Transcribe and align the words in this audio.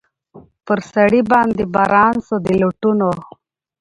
پر 0.65 0.79
سړي 0.93 1.21
باندي 1.31 1.65
باران 1.75 2.15
سو 2.27 2.35
د 2.45 2.47
لوټونو 2.61 3.09